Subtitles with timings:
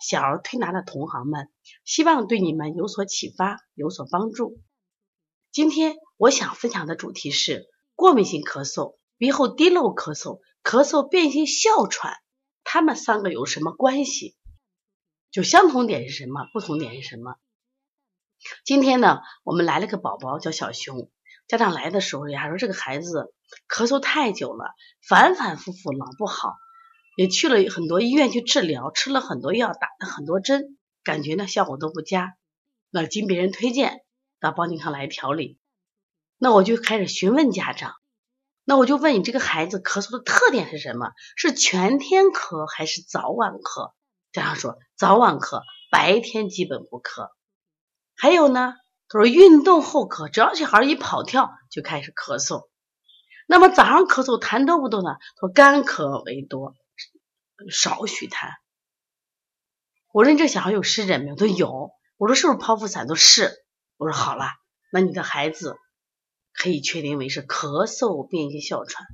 [0.00, 1.50] 小儿推拿的同行们，
[1.84, 4.60] 希望对你们有所启发，有所帮助。
[5.52, 12.14] 今天我想分享的主题是过敏性咳嗽、鼻后滴漏咳嗽、咳嗽变性哮喘，
[12.62, 14.36] 它们三个有什么关系？
[15.30, 16.46] 就相同点是什么？
[16.52, 17.36] 不同点是什么？
[18.64, 21.10] 今天呢，我们来了个宝宝叫小熊，
[21.48, 23.34] 家长来的时候呀，说这个孩子
[23.68, 24.74] 咳嗽太久了，
[25.08, 26.54] 反反复复老不好。
[27.16, 32.36] 也去了很多医院去治疗，吃了很多药，打了很多针，感觉呢效果都不佳。
[32.90, 34.02] 那经别人推荐
[34.38, 35.58] 到邦尼康来调理，
[36.36, 37.94] 那我就开始询问家长。
[38.64, 41.12] 那我就问你这个孩子咳嗽的特点是什么？
[41.36, 43.92] 是全天咳还是早晚咳？
[44.32, 47.30] 家长说早晚咳，白天基本不咳。
[48.14, 48.74] 还有呢，
[49.08, 52.68] 他说运动后咳，只要小孩一跑跳就开始咳嗽。
[53.46, 55.16] 那么早上咳嗽痰多不多呢？
[55.36, 56.74] 他说干咳为多。
[57.70, 58.50] 少许痰。
[60.12, 61.36] 我说你这小孩有湿疹没有？
[61.36, 61.90] 他说有。
[62.16, 63.06] 我说是不是剖腹产？
[63.06, 63.52] 都是。
[63.98, 64.46] 我说好了，
[64.90, 65.76] 那你的孩子
[66.54, 69.06] 可以确定为是咳嗽变性哮喘。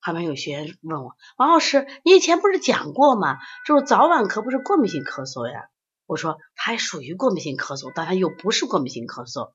[0.00, 3.38] 后面有学员问我，王老师，你以前不是讲过吗？
[3.66, 5.68] 就是早晚咳不是过敏性咳嗽呀？
[6.06, 9.52] 我说它还属于过敏性咳嗽，但它又不是过敏性咳嗽。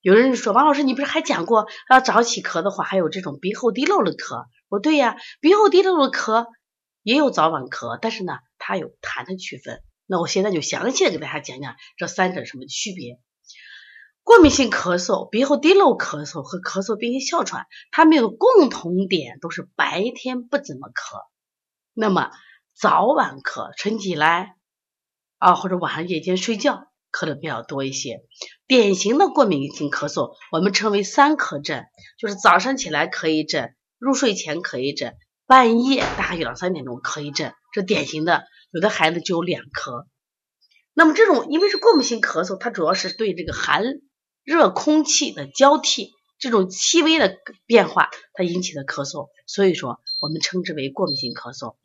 [0.00, 4.46] 有人说王老师，你不是还讲过要早起咳的话，还有这种鼻后滴漏的咳？
[4.68, 6.46] 我说对呀，鼻后滴漏的咳。
[7.06, 9.80] 也有早晚咳，但是呢，它有痰的区分。
[10.06, 13.20] 那我现在就详细的给大家讲讲这三者什么区别。
[14.24, 21.20] 过敏性咳嗽、鼻后滴漏咳嗽和咳嗽变性哮喘，它们有共同点，都是白天不怎么咳，
[21.94, 22.32] 那么
[22.74, 24.56] 早晚咳，晨起来
[25.38, 28.24] 啊或者晚上夜间睡觉咳的比较多一些。
[28.66, 31.84] 典型的过敏性咳嗽，我们称为三咳症，
[32.18, 35.16] 就是早上起来咳一阵，入睡前咳一阵。
[35.46, 40.06] 半夜大概两三点钟咳一阵，这典型的，有的孩子就有两咳。
[40.92, 43.84] 那么这种因为是过敏性咳嗽，它主要是对这个寒
[44.42, 47.36] 热空气的交替，这种细微的
[47.66, 51.76] 变化它引起的咳嗽，所以说我们称之为过敏性咳嗽。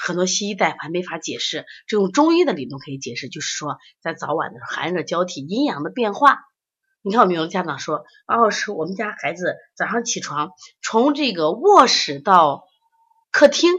[0.00, 6.38] 很多西医大夫还没法解释，这种中医的理论可以解释，就是说在早晚的寒热交替、阴阳的变化。
[7.02, 10.50] 你看，我们有的家长说，王老师，我们家孩子早上起床，
[10.82, 12.64] 从这个卧室到
[13.30, 13.72] 客厅，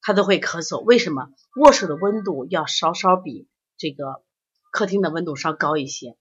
[0.00, 1.28] 他都会咳嗽，为什么？
[1.56, 4.22] 卧室的温度要稍稍比这个
[4.70, 6.16] 客厅的温度稍高一些，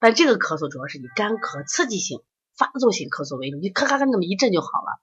[0.00, 2.22] 但这个咳嗽主要是以干咳、刺激性、
[2.56, 5.00] 发作性咳嗽为主，你咔咔咔那么一阵就好了。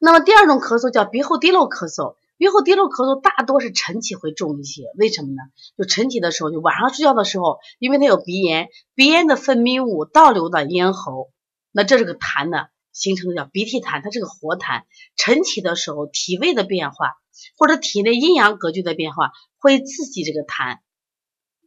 [0.00, 5.42] 那么第二种咳嗽叫鼻后滴漏咳嗽，鼻后滴漏咳嗽大多是晨起会重一些，为什么呢？
[5.78, 11.30] 就晨起的时候，就晚上睡觉的时候，因为他有鼻炎，鼻炎的分泌物倒流到咽喉，
[11.70, 12.66] 那这是个痰呢。
[12.92, 14.84] 形成的叫鼻涕痰，它是个活痰。
[15.16, 17.14] 晨起的时候，体位的变化
[17.56, 20.78] 或者体内阴阳格局的变化会刺激这个痰，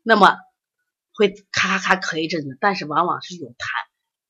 [0.04, 0.38] 那么
[1.14, 3.56] 会咔咔咔咳一阵子，但是往往是有痰，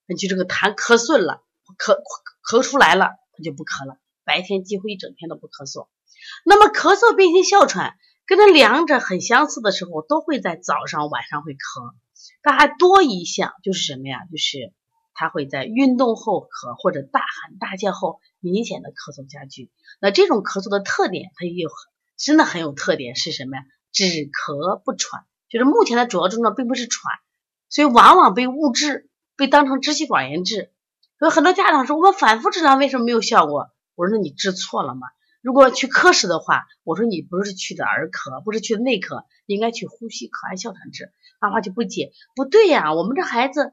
[0.07, 1.43] 那就这个痰咳顺了，
[1.77, 1.97] 咳
[2.47, 3.99] 咳出来了，它就不咳了。
[4.23, 5.87] 白天几乎一整天都不咳嗽。
[6.45, 11.93] 那么咳嗽变性哮喘跟这两者很相似的时候，都会在早上晚上会咳，
[12.41, 14.19] 但还多一项就是什么呀？
[14.31, 14.73] 就是。
[15.15, 19.71] 他会在运动后咳或者大喊大叫后明显的咳嗽加剧。
[19.99, 21.69] 那这种咳嗽的特点，它也有
[22.17, 23.63] 真的很有特点是什么呀？
[23.91, 27.11] 止咳不喘，就是目前的主要症状并不是喘，
[27.69, 30.71] 所以往往被误治，被当成支气管炎治。
[31.21, 33.69] 有很多家长说，我们反复治疗为什么没有效果？
[33.95, 35.07] 我说那你治错了嘛。
[35.41, 41.13] 如果去科室的话，我说你不是去的儿科，不是去的内科，应该去呼吸科、按哮喘治。
[41.39, 43.71] 妈妈就不解，不对呀，我们这孩子。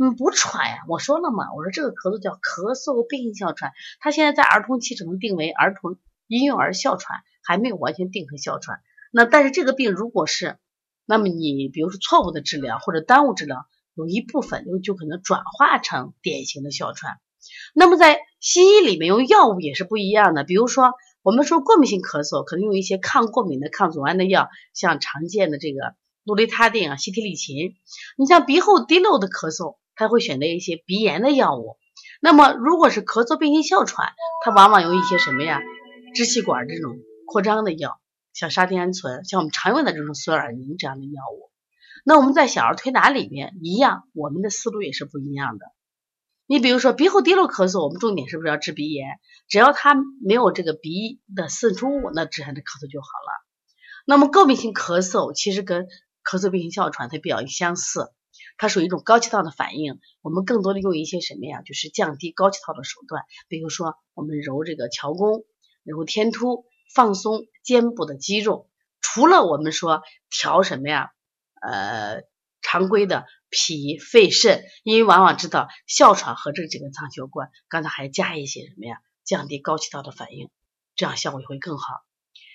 [0.00, 5.96] 嗯，不喘呀，我说了嘛，我说这个咳嗽叫咳嗽变性哮喘，他现在在儿童期只能定为儿童
[6.28, 8.80] 婴幼儿哮喘，还没有完全定成哮喘。
[9.10, 10.56] 那但是这个病如果是，
[11.04, 13.66] 那么你比如说错误的治疗或者耽误治疗，
[13.96, 17.18] 有一部分就就可能转化成典型的哮喘。
[17.74, 20.92] 那么在西医里面用药物也是不一样的，比如说
[21.22, 27.74] 我们说过敏性咳嗽，可能用一些抗过敏的抗组胺的药，像常见的这个氯雷他定啊、西替利嗪。
[28.16, 29.76] 你像鼻后滴漏的咳嗽。
[29.98, 31.76] 他会选择一些鼻炎的药物，
[32.20, 35.60] 那么如果是咳嗽变性哮喘，他往往用一些什么呀？
[36.14, 36.96] 支气管这种
[37.26, 38.00] 扩张的药，
[38.32, 41.50] 像沙丁胺醇，像我们常用的这种索尔宁这样的药物。
[42.04, 45.66] 那我们在小儿推拿里面一样，我们的思路也是不一样的。
[46.46, 49.18] 你比如说鼻后滴漏咳嗽，我们重点是不是要治鼻炎？
[49.48, 49.94] 只要它
[50.24, 53.44] 没有这个鼻的渗出物，那治它的咳嗽就好了。
[54.06, 55.88] 那么过敏性咳嗽其实跟
[56.24, 58.12] 咳嗽病性哮喘它比较相似，
[58.56, 60.00] 它属于一种高气道的反应。
[60.22, 61.62] 我们更多的用一些什么呀？
[61.62, 65.44] 就是降低高气道的手段，比如说我们揉这个桥弓，
[65.84, 66.64] 揉天突，
[66.94, 68.68] 放松肩部的肌肉。
[69.00, 71.10] 除了我们说调什么呀？
[71.60, 72.22] 呃，
[72.62, 78.98] 常规的脾、肺、肾，因为往往知道哮喘和这几个脏器有关，刚才还加一些什么呀？
[79.24, 80.50] 降低高气道的反应，
[80.94, 82.02] 这样效果会更好。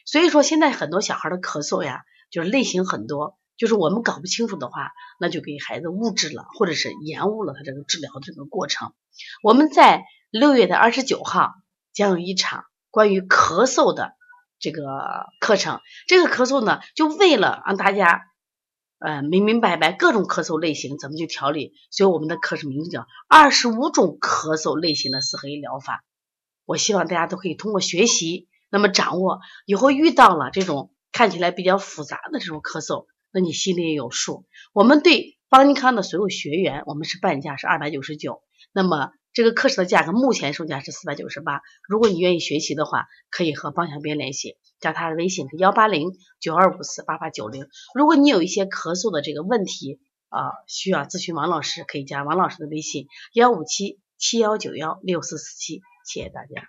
[0.05, 8.91] 所以说，现在很多小孩的咳嗽呀，就是类型很多，就是我们搞不清楚的话，那就给孩子误治了，或者是延误了他这个治疗的这个过程。
[9.41, 11.53] 我们在六月的二十九号
[11.93, 14.11] 将有一场关于咳嗽的
[14.59, 14.81] 这个
[15.39, 18.23] 课程，这个咳嗽呢，就为了让大家。
[18.99, 26.05] 呃，明明白白各种咳嗽类型怎么去调理，所以我们的课程名字叫二十五种咳嗽类型的四合一疗法。
[26.63, 34.45] 我希望大家都可以通过学习，那么掌握以后遇到了这种看起来比较复杂的这种咳嗽，那你心里也有数。
[34.73, 38.41] 我们对邦尼康的所有学员，我们是半价是二百九十九，
[38.71, 41.61] 那么这个课程的价格目前售价是四百九十八。
[41.87, 44.57] 如果你愿意学习的话，可以和邦小编联系。
[44.79, 47.67] 加他的微信是幺八零九二五四八八九零。
[47.95, 55.81] 如果你有一些咳嗽的这个问题啊，需要咨询王老师，可以加王老师的微信幺五七七幺九幺六四四七。
[56.05, 56.67] 谢谢大家。